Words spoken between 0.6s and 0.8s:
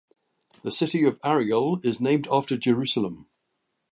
The